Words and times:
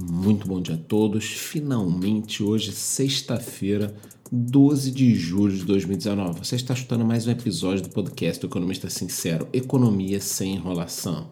Muito 0.00 0.46
bom 0.46 0.60
dia 0.60 0.76
a 0.76 0.78
todos. 0.78 1.24
Finalmente, 1.24 2.40
hoje, 2.40 2.70
sexta-feira, 2.70 3.96
12 4.30 4.92
de 4.92 5.12
julho 5.16 5.56
de 5.56 5.64
2019. 5.64 6.38
Você 6.38 6.54
está 6.54 6.72
escutando 6.72 7.04
mais 7.04 7.26
um 7.26 7.32
episódio 7.32 7.82
do 7.82 7.90
podcast 7.90 8.40
do 8.40 8.46
Economista 8.46 8.88
Sincero: 8.88 9.48
Economia 9.52 10.20
sem 10.20 10.54
enrolação. 10.54 11.30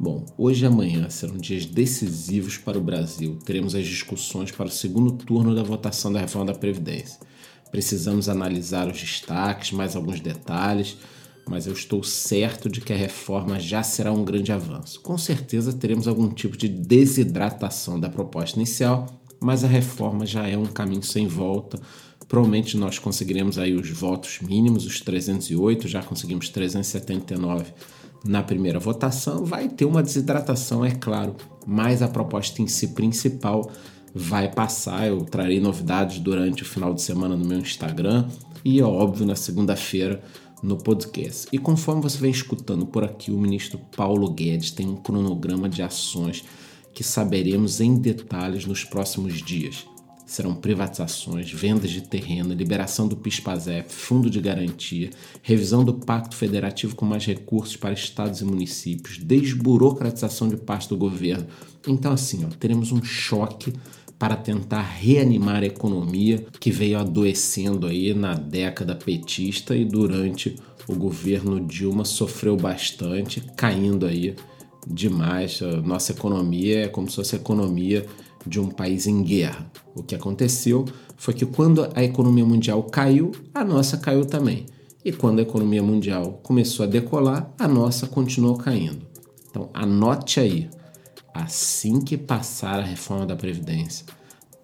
Bom, 0.00 0.24
hoje 0.38 0.64
e 0.64 0.66
amanhã 0.66 1.10
serão 1.10 1.36
dias 1.36 1.66
decisivos 1.66 2.56
para 2.56 2.78
o 2.78 2.82
Brasil. 2.82 3.38
Teremos 3.44 3.74
as 3.74 3.86
discussões 3.86 4.50
para 4.50 4.66
o 4.66 4.70
segundo 4.70 5.12
turno 5.12 5.54
da 5.54 5.62
votação 5.62 6.10
da 6.10 6.20
reforma 6.20 6.50
da 6.50 6.58
Previdência. 6.58 7.20
Precisamos 7.70 8.30
analisar 8.30 8.88
os 8.88 8.98
destaques, 8.98 9.72
mais 9.72 9.94
alguns 9.94 10.20
detalhes 10.20 10.96
mas 11.48 11.66
eu 11.66 11.72
estou 11.72 12.02
certo 12.02 12.68
de 12.68 12.80
que 12.80 12.92
a 12.92 12.96
reforma 12.96 13.60
já 13.60 13.82
será 13.82 14.12
um 14.12 14.24
grande 14.24 14.50
avanço. 14.50 15.00
Com 15.00 15.16
certeza 15.16 15.72
teremos 15.72 16.08
algum 16.08 16.28
tipo 16.28 16.56
de 16.56 16.68
desidratação 16.68 18.00
da 18.00 18.08
proposta 18.08 18.58
inicial, 18.58 19.06
mas 19.40 19.62
a 19.62 19.68
reforma 19.68 20.26
já 20.26 20.46
é 20.48 20.56
um 20.56 20.66
caminho 20.66 21.02
sem 21.02 21.28
volta. 21.28 21.78
Provavelmente 22.26 22.76
nós 22.76 22.98
conseguiremos 22.98 23.58
aí 23.58 23.74
os 23.74 23.88
votos 23.90 24.40
mínimos, 24.40 24.84
os 24.84 25.00
308, 25.00 25.86
já 25.86 26.02
conseguimos 26.02 26.48
379 26.48 27.72
na 28.24 28.42
primeira 28.42 28.80
votação. 28.80 29.44
Vai 29.44 29.68
ter 29.68 29.84
uma 29.84 30.02
desidratação, 30.02 30.84
é 30.84 30.90
claro, 30.90 31.36
mas 31.64 32.02
a 32.02 32.08
proposta 32.08 32.60
em 32.60 32.66
si 32.66 32.88
principal 32.88 33.70
vai 34.12 34.50
passar. 34.50 35.06
Eu 35.06 35.20
trarei 35.20 35.60
novidades 35.60 36.18
durante 36.18 36.62
o 36.62 36.66
final 36.66 36.92
de 36.92 37.02
semana 37.02 37.36
no 37.36 37.46
meu 37.46 37.58
Instagram 37.58 38.26
e, 38.64 38.80
é 38.80 38.84
óbvio, 38.84 39.24
na 39.24 39.36
segunda-feira 39.36 40.20
no 40.62 40.76
podcast. 40.76 41.48
E 41.52 41.58
conforme 41.58 42.02
você 42.02 42.18
vem 42.18 42.30
escutando 42.30 42.86
por 42.86 43.04
aqui, 43.04 43.30
o 43.30 43.38
ministro 43.38 43.78
Paulo 43.96 44.30
Guedes 44.30 44.70
tem 44.70 44.88
um 44.88 44.96
cronograma 44.96 45.68
de 45.68 45.82
ações 45.82 46.44
que 46.94 47.04
saberemos 47.04 47.80
em 47.80 47.94
detalhes 47.94 48.64
nos 48.64 48.82
próximos 48.82 49.34
dias. 49.34 49.86
Serão 50.24 50.56
privatizações, 50.56 51.52
vendas 51.52 51.90
de 51.90 52.00
terreno, 52.00 52.52
liberação 52.52 53.06
do 53.06 53.16
PIS/PASEF, 53.16 53.92
fundo 53.92 54.28
de 54.28 54.40
garantia, 54.40 55.10
revisão 55.40 55.84
do 55.84 55.94
Pacto 55.94 56.34
Federativo 56.34 56.96
com 56.96 57.04
mais 57.04 57.24
recursos 57.24 57.76
para 57.76 57.92
estados 57.92 58.40
e 58.40 58.44
municípios, 58.44 59.18
desburocratização 59.18 60.48
de 60.48 60.56
parte 60.56 60.88
do 60.88 60.96
governo. 60.96 61.46
Então, 61.86 62.10
assim, 62.10 62.44
ó, 62.44 62.48
teremos 62.48 62.90
um 62.90 63.04
choque 63.04 63.72
para 64.18 64.36
tentar 64.36 64.82
reanimar 64.82 65.62
a 65.62 65.66
economia 65.66 66.44
que 66.58 66.70
veio 66.70 66.98
adoecendo 66.98 67.86
aí 67.86 68.14
na 68.14 68.34
década 68.34 68.94
petista 68.94 69.76
e 69.76 69.84
durante 69.84 70.56
o 70.88 70.94
governo 70.94 71.60
Dilma 71.60 72.04
sofreu 72.04 72.56
bastante, 72.56 73.40
caindo 73.56 74.06
aí 74.06 74.34
demais. 74.86 75.60
A 75.62 75.80
nossa 75.82 76.12
economia 76.12 76.84
é 76.84 76.88
como 76.88 77.10
se 77.10 77.16
fosse 77.16 77.34
a 77.34 77.38
economia 77.38 78.06
de 78.46 78.60
um 78.60 78.68
país 78.68 79.06
em 79.06 79.22
guerra. 79.22 79.70
O 79.94 80.02
que 80.02 80.14
aconteceu 80.14 80.84
foi 81.16 81.34
que 81.34 81.44
quando 81.44 81.88
a 81.94 82.04
economia 82.04 82.44
mundial 82.44 82.82
caiu, 82.84 83.32
a 83.52 83.64
nossa 83.64 83.96
caiu 83.96 84.24
também. 84.24 84.66
E 85.04 85.12
quando 85.12 85.40
a 85.40 85.42
economia 85.42 85.82
mundial 85.82 86.40
começou 86.42 86.84
a 86.84 86.88
decolar, 86.88 87.52
a 87.58 87.68
nossa 87.68 88.06
continuou 88.06 88.56
caindo. 88.56 89.06
Então 89.50 89.68
anote 89.74 90.40
aí, 90.40 90.68
assim 91.42 92.00
que 92.00 92.16
passar 92.16 92.80
a 92.80 92.84
reforma 92.84 93.26
da 93.26 93.36
Previdência, 93.36 94.06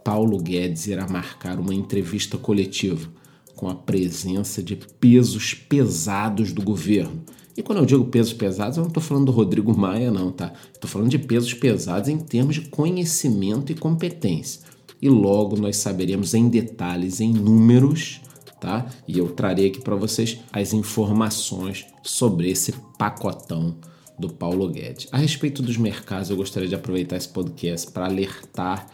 Paulo 0.04 0.38
Guedes 0.38 0.86
irá 0.86 1.08
marcar 1.08 1.58
uma 1.58 1.74
entrevista 1.74 2.36
coletiva 2.36 3.08
com 3.54 3.68
a 3.68 3.74
presença 3.74 4.62
de 4.62 4.76
pesos 4.76 5.54
pesados 5.54 6.52
do 6.52 6.62
governo. 6.62 7.22
E 7.56 7.62
quando 7.62 7.78
eu 7.78 7.86
digo 7.86 8.04
pesos 8.06 8.32
pesados, 8.32 8.76
eu 8.76 8.82
não 8.82 8.88
estou 8.88 9.02
falando 9.02 9.26
do 9.26 9.32
Rodrigo 9.32 9.76
Maia, 9.76 10.10
não, 10.10 10.32
tá? 10.32 10.52
Estou 10.72 10.90
falando 10.90 11.10
de 11.10 11.18
pesos 11.18 11.52
pesados 11.54 12.08
em 12.08 12.18
termos 12.18 12.56
de 12.56 12.62
conhecimento 12.62 13.70
e 13.70 13.74
competência. 13.74 14.62
E 15.00 15.08
logo 15.08 15.56
nós 15.56 15.76
saberemos 15.76 16.32
em 16.34 16.48
detalhes, 16.48 17.20
em 17.20 17.32
números, 17.32 18.20
tá? 18.60 18.86
E 19.06 19.18
eu 19.18 19.28
trarei 19.28 19.66
aqui 19.66 19.80
para 19.80 19.96
vocês 19.96 20.38
as 20.52 20.72
informações 20.72 21.86
sobre 22.02 22.50
esse 22.50 22.72
pacotão 22.96 23.76
do 24.18 24.28
Paulo 24.28 24.68
Guedes. 24.68 25.08
A 25.10 25.18
respeito 25.18 25.62
dos 25.62 25.76
mercados, 25.76 26.30
eu 26.30 26.36
gostaria 26.36 26.68
de 26.68 26.74
aproveitar 26.74 27.16
esse 27.16 27.28
podcast 27.28 27.90
para 27.90 28.06
alertar 28.06 28.86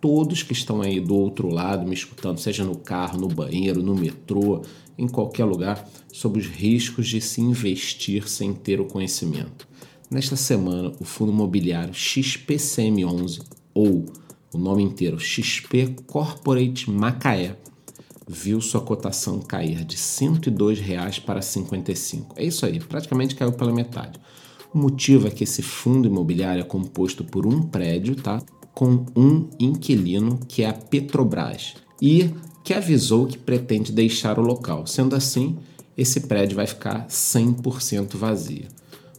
todos 0.00 0.42
que 0.42 0.52
estão 0.52 0.82
aí 0.82 0.98
do 0.98 1.14
outro 1.14 1.48
lado 1.48 1.86
me 1.86 1.94
escutando, 1.94 2.38
seja 2.38 2.64
no 2.64 2.76
carro, 2.76 3.20
no 3.20 3.28
banheiro, 3.28 3.82
no 3.82 3.94
metrô, 3.94 4.62
em 4.98 5.06
qualquer 5.06 5.44
lugar, 5.44 5.88
sobre 6.12 6.40
os 6.40 6.46
riscos 6.46 7.06
de 7.08 7.20
se 7.20 7.40
investir 7.40 8.28
sem 8.28 8.52
ter 8.52 8.80
o 8.80 8.84
conhecimento. 8.84 9.68
Nesta 10.10 10.36
semana, 10.36 10.92
o 11.00 11.04
fundo 11.04 11.32
imobiliário 11.32 11.94
XPCM11, 11.94 13.42
ou 13.72 14.04
o 14.52 14.58
nome 14.58 14.82
inteiro 14.82 15.18
XP 15.18 15.94
Corporate 16.06 16.90
Macaé, 16.90 17.56
viu 18.28 18.60
sua 18.60 18.80
cotação 18.80 19.40
cair 19.40 19.84
de 19.84 19.96
102 19.96 20.80
reais 20.80 21.18
para 21.18 21.40
55. 21.40 22.34
É 22.36 22.44
isso 22.44 22.66
aí, 22.66 22.80
praticamente 22.80 23.34
caiu 23.34 23.52
pela 23.52 23.72
metade. 23.72 24.20
O 24.74 24.78
motivo 24.78 25.28
é 25.28 25.30
que 25.30 25.44
esse 25.44 25.60
fundo 25.60 26.08
imobiliário 26.08 26.60
é 26.60 26.64
composto 26.64 27.22
por 27.24 27.46
um 27.46 27.62
prédio, 27.62 28.14
tá? 28.16 28.42
Com 28.74 29.04
um 29.14 29.48
inquilino 29.60 30.40
que 30.48 30.62
é 30.62 30.68
a 30.68 30.72
Petrobras 30.72 31.74
e 32.00 32.30
que 32.64 32.72
avisou 32.72 33.26
que 33.26 33.36
pretende 33.36 33.92
deixar 33.92 34.38
o 34.38 34.42
local. 34.42 34.86
Sendo 34.86 35.14
assim, 35.14 35.58
esse 35.96 36.20
prédio 36.20 36.56
vai 36.56 36.66
ficar 36.66 37.06
100% 37.06 38.16
vazio. 38.16 38.66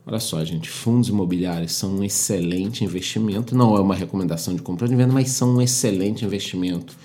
Olha 0.06 0.20
só, 0.20 0.44
gente, 0.44 0.70
fundos 0.70 1.08
imobiliários 1.08 1.74
são 1.74 1.98
um 1.98 2.04
excelente 2.04 2.84
investimento. 2.84 3.56
Não 3.56 3.76
é 3.78 3.80
uma 3.80 3.96
recomendação 3.96 4.56
de 4.56 4.62
compra 4.62 4.88
de 4.88 4.96
venda, 4.96 5.14
mas 5.14 5.30
são 5.30 5.56
um 5.56 5.62
excelente 5.62 6.26
investimento 6.26 6.98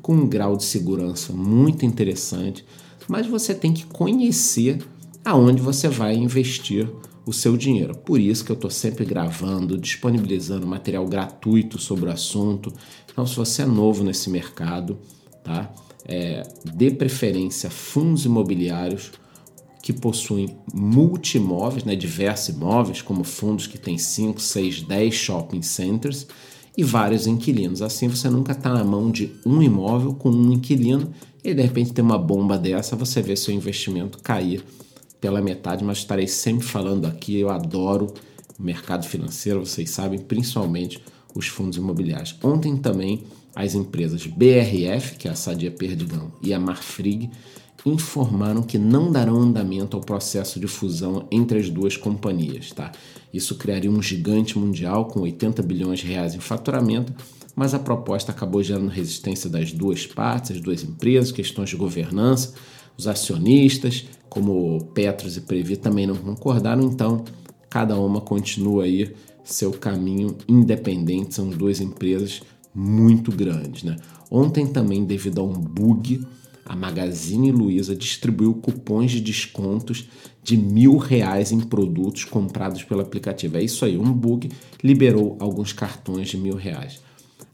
com 0.00 0.14
um 0.14 0.26
grau 0.26 0.56
de 0.56 0.64
segurança 0.64 1.32
muito 1.32 1.84
interessante. 1.84 2.64
Mas 3.08 3.26
você 3.26 3.54
tem 3.54 3.72
que 3.72 3.84
conhecer 3.84 4.78
aonde 5.24 5.60
você 5.60 5.88
vai 5.88 6.14
investir 6.14 6.88
o 7.26 7.32
seu 7.32 7.56
dinheiro. 7.56 7.96
Por 7.96 8.20
isso 8.20 8.44
que 8.44 8.52
eu 8.52 8.54
estou 8.54 8.70
sempre 8.70 9.04
gravando, 9.04 9.76
disponibilizando 9.76 10.64
material 10.64 11.04
gratuito 11.06 11.76
sobre 11.76 12.08
o 12.08 12.12
assunto. 12.12 12.72
Então, 13.10 13.26
se 13.26 13.34
você 13.34 13.62
é 13.62 13.66
novo 13.66 14.04
nesse 14.04 14.30
mercado, 14.30 14.96
tá? 15.42 15.70
É, 16.04 16.44
dê 16.64 16.88
preferência 16.92 17.68
fundos 17.68 18.24
imobiliários 18.24 19.10
que 19.82 19.92
possuem 19.92 20.56
multimóveis, 20.72 21.82
né, 21.82 21.96
diversos 21.96 22.54
imóveis, 22.54 23.02
como 23.02 23.24
fundos 23.24 23.66
que 23.66 23.76
têm 23.76 23.98
5, 23.98 24.40
6, 24.40 24.82
10 24.82 25.14
shopping 25.14 25.62
centers 25.62 26.28
e 26.76 26.84
vários 26.84 27.26
inquilinos. 27.26 27.82
Assim 27.82 28.06
você 28.06 28.30
nunca 28.30 28.52
está 28.52 28.72
na 28.72 28.84
mão 28.84 29.10
de 29.10 29.32
um 29.44 29.60
imóvel 29.60 30.14
com 30.14 30.30
um 30.30 30.52
inquilino 30.52 31.10
e 31.42 31.52
de 31.52 31.62
repente 31.62 31.92
tem 31.92 32.04
uma 32.04 32.18
bomba 32.18 32.56
dessa, 32.56 32.94
você 32.94 33.20
vê 33.20 33.34
seu 33.36 33.54
investimento 33.54 34.18
cair 34.18 34.64
pela 35.20 35.40
metade, 35.40 35.84
mas 35.84 35.98
estarei 35.98 36.26
sempre 36.26 36.66
falando 36.66 37.06
aqui. 37.06 37.38
Eu 37.38 37.50
adoro 37.50 38.12
o 38.58 38.62
mercado 38.62 39.06
financeiro, 39.06 39.64
vocês 39.64 39.90
sabem, 39.90 40.18
principalmente 40.18 41.02
os 41.34 41.46
fundos 41.46 41.76
imobiliários. 41.76 42.36
Ontem 42.42 42.76
também 42.76 43.24
as 43.54 43.74
empresas 43.74 44.26
BRF, 44.26 45.16
que 45.16 45.28
é 45.28 45.30
a 45.30 45.34
Sadia 45.34 45.70
Perdigão, 45.70 46.32
e 46.42 46.52
a 46.52 46.60
Marfrig 46.60 47.30
informaram 47.84 48.62
que 48.62 48.78
não 48.78 49.12
darão 49.12 49.36
andamento 49.36 49.96
ao 49.96 50.02
processo 50.02 50.58
de 50.58 50.66
fusão 50.66 51.26
entre 51.30 51.58
as 51.58 51.70
duas 51.70 51.96
companhias. 51.96 52.72
Tá? 52.72 52.90
Isso 53.32 53.54
criaria 53.54 53.90
um 53.90 54.02
gigante 54.02 54.58
mundial 54.58 55.06
com 55.06 55.20
80 55.20 55.62
bilhões 55.62 56.00
de 56.00 56.06
reais 56.06 56.34
em 56.34 56.40
faturamento, 56.40 57.14
mas 57.54 57.72
a 57.72 57.78
proposta 57.78 58.32
acabou 58.32 58.62
gerando 58.62 58.88
resistência 58.88 59.48
das 59.48 59.72
duas 59.72 60.06
partes, 60.06 60.50
as 60.50 60.60
duas 60.60 60.82
empresas, 60.82 61.32
questões 61.32 61.70
de 61.70 61.76
governança, 61.76 62.54
os 62.96 63.06
acionistas, 63.06 64.06
como 64.28 64.84
Petros 64.94 65.36
e 65.36 65.40
Previ, 65.40 65.76
também 65.76 66.06
não 66.06 66.16
concordaram, 66.16 66.82
então 66.82 67.24
cada 67.68 67.98
uma 67.98 68.20
continua 68.20 68.84
aí 68.84 69.14
seu 69.44 69.72
caminho 69.72 70.36
independente, 70.48 71.34
são 71.34 71.48
duas 71.48 71.80
empresas 71.80 72.42
muito 72.74 73.30
grandes. 73.30 73.84
Né? 73.84 73.96
Ontem 74.30 74.66
também, 74.66 75.04
devido 75.04 75.40
a 75.40 75.44
um 75.44 75.52
bug, 75.52 76.26
a 76.64 76.74
Magazine 76.74 77.52
Luiza 77.52 77.94
distribuiu 77.94 78.54
cupons 78.54 79.12
de 79.12 79.20
descontos 79.20 80.08
de 80.42 80.56
mil 80.56 80.96
reais 80.96 81.52
em 81.52 81.60
produtos 81.60 82.24
comprados 82.24 82.82
pelo 82.82 83.00
aplicativo. 83.00 83.56
É 83.56 83.62
isso 83.62 83.84
aí, 83.84 83.96
um 83.96 84.12
bug 84.12 84.50
liberou 84.82 85.36
alguns 85.38 85.72
cartões 85.72 86.28
de 86.28 86.36
mil 86.36 86.56
reais. 86.56 87.00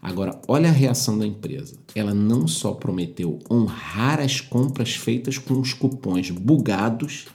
Agora, 0.02 0.40
olha 0.49 0.69
a 0.69 0.72
reação 0.72 1.16
da 1.16 1.25
empresa. 1.25 1.76
Ela 1.94 2.12
não 2.12 2.49
só 2.49 2.72
prometeu 2.72 3.38
honrar 3.49 4.19
as 4.19 4.40
compras 4.40 4.96
feitas 4.96 5.38
com 5.38 5.60
os 5.60 5.72
cupons 5.72 6.28
bugados, 6.31 7.26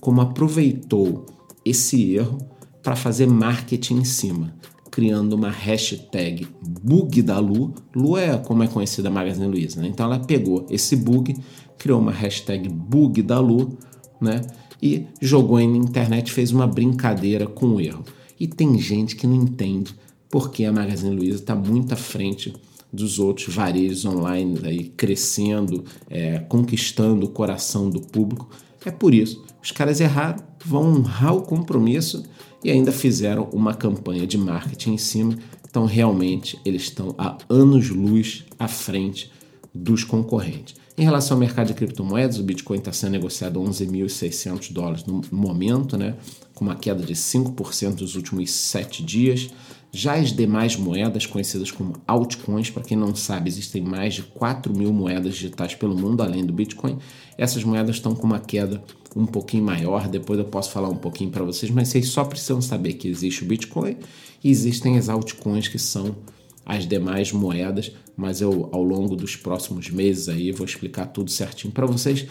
como 0.00 0.20
aproveitou 0.20 1.24
esse 1.64 2.16
erro 2.16 2.38
para 2.82 2.96
fazer 2.96 3.28
marketing 3.28 3.98
em 3.98 4.04
cima, 4.04 4.52
criando 4.90 5.34
uma 5.34 5.48
hashtag 5.48 6.48
bug 6.60 7.22
da 7.22 7.38
Lu. 7.38 7.72
Lu 7.94 8.18
é 8.18 8.36
como 8.36 8.64
é 8.64 8.66
conhecida 8.66 9.08
a 9.08 9.12
Magazine 9.12 9.46
Luiza, 9.46 9.80
né? 9.80 9.86
Então 9.86 10.06
ela 10.06 10.18
pegou 10.18 10.66
esse 10.68 10.96
bug, 10.96 11.36
criou 11.78 12.00
uma 12.00 12.10
hashtag 12.10 12.68
bug 12.68 13.22
da 13.22 13.38
Lu, 13.38 13.78
né? 14.20 14.40
E 14.82 15.06
jogou 15.20 15.56
aí 15.56 15.68
na 15.68 15.76
internet, 15.76 16.32
fez 16.32 16.50
uma 16.50 16.66
brincadeira 16.66 17.46
com 17.46 17.66
o 17.66 17.80
erro. 17.80 18.04
E 18.40 18.48
tem 18.48 18.76
gente 18.76 19.14
que 19.14 19.24
não 19.24 19.36
entende 19.36 19.94
porque 20.32 20.64
a 20.64 20.72
Magazine 20.72 21.14
Luiza 21.14 21.40
está 21.40 21.54
muito 21.54 21.92
à 21.92 21.96
frente 21.96 22.54
dos 22.90 23.18
outros 23.18 23.54
varejos 23.54 24.06
online 24.06 24.58
aí 24.64 24.84
crescendo, 24.84 25.84
é, 26.08 26.38
conquistando 26.38 27.26
o 27.26 27.28
coração 27.28 27.90
do 27.90 28.00
público. 28.00 28.48
É 28.82 28.90
por 28.90 29.12
isso, 29.12 29.44
os 29.62 29.70
caras 29.70 30.00
erraram, 30.00 30.42
vão 30.64 30.84
honrar 30.84 31.36
o 31.36 31.42
compromisso 31.42 32.22
e 32.64 32.70
ainda 32.70 32.90
fizeram 32.90 33.50
uma 33.52 33.74
campanha 33.74 34.26
de 34.26 34.38
marketing 34.38 34.94
em 34.94 34.98
cima. 34.98 35.38
Então, 35.68 35.84
realmente, 35.84 36.58
eles 36.64 36.84
estão 36.84 37.14
a 37.18 37.36
anos-luz 37.50 38.46
à 38.58 38.68
frente 38.68 39.30
dos 39.74 40.02
concorrentes. 40.02 40.76
Em 40.96 41.04
relação 41.04 41.36
ao 41.36 41.40
mercado 41.40 41.66
de 41.66 41.74
criptomoedas, 41.74 42.38
o 42.38 42.42
Bitcoin 42.42 42.78
está 42.78 42.92
sendo 42.92 43.12
negociado 43.12 43.60
a 43.60 43.64
11.600 43.64 44.72
dólares 44.72 45.04
no 45.04 45.20
momento, 45.30 45.98
né, 45.98 46.16
com 46.54 46.64
uma 46.64 46.74
queda 46.74 47.02
de 47.02 47.14
5% 47.14 48.00
nos 48.00 48.14
últimos 48.14 48.50
sete 48.50 49.02
dias. 49.02 49.50
Já 49.94 50.14
as 50.14 50.32
demais 50.32 50.74
moedas, 50.74 51.26
conhecidas 51.26 51.70
como 51.70 51.92
altcoins, 52.06 52.70
para 52.70 52.82
quem 52.82 52.96
não 52.96 53.14
sabe, 53.14 53.50
existem 53.50 53.82
mais 53.82 54.14
de 54.14 54.22
4 54.22 54.74
mil 54.74 54.90
moedas 54.90 55.34
digitais 55.34 55.74
pelo 55.74 55.94
mundo, 55.94 56.22
além 56.22 56.46
do 56.46 56.52
Bitcoin. 56.52 56.96
Essas 57.36 57.62
moedas 57.62 57.96
estão 57.96 58.14
com 58.14 58.26
uma 58.26 58.40
queda 58.40 58.82
um 59.14 59.26
pouquinho 59.26 59.62
maior, 59.62 60.08
depois 60.08 60.38
eu 60.38 60.46
posso 60.46 60.70
falar 60.70 60.88
um 60.88 60.96
pouquinho 60.96 61.30
para 61.30 61.44
vocês, 61.44 61.70
mas 61.70 61.88
vocês 61.88 62.08
só 62.08 62.24
precisam 62.24 62.62
saber 62.62 62.94
que 62.94 63.06
existe 63.06 63.44
o 63.44 63.46
Bitcoin 63.46 63.98
e 64.42 64.50
existem 64.50 64.96
as 64.96 65.10
altcoins 65.10 65.68
que 65.68 65.78
são 65.78 66.16
as 66.64 66.86
demais 66.86 67.30
moedas, 67.30 67.92
mas 68.16 68.40
eu 68.40 68.70
ao 68.72 68.82
longo 68.82 69.14
dos 69.14 69.36
próximos 69.36 69.90
meses 69.90 70.26
aí 70.26 70.52
vou 70.52 70.64
explicar 70.64 71.04
tudo 71.06 71.30
certinho 71.30 71.70
para 71.70 71.84
vocês. 71.84 72.26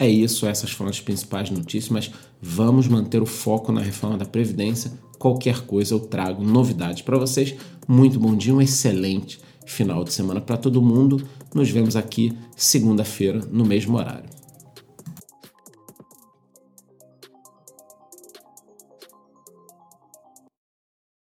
É 0.00 0.08
isso, 0.08 0.46
essas 0.46 0.72
foram 0.72 0.90
as 0.90 1.00
principais 1.00 1.48
notícias, 1.48 1.90
mas 1.90 2.10
vamos 2.42 2.88
manter 2.88 3.22
o 3.22 3.26
foco 3.26 3.70
na 3.70 3.80
reforma 3.80 4.18
da 4.18 4.24
Previdência. 4.24 4.90
Qualquer 5.24 5.62
coisa 5.62 5.94
eu 5.94 6.00
trago 6.00 6.44
novidades 6.44 7.00
para 7.00 7.16
vocês. 7.16 7.54
Muito 7.88 8.20
bom 8.20 8.36
dia, 8.36 8.54
um 8.54 8.60
excelente 8.60 9.40
final 9.64 10.04
de 10.04 10.12
semana 10.12 10.38
para 10.38 10.58
todo 10.58 10.82
mundo. 10.82 11.26
Nos 11.54 11.70
vemos 11.70 11.96
aqui 11.96 12.36
segunda-feira 12.54 13.40
no 13.50 13.64
mesmo 13.64 13.96
horário. 13.96 14.28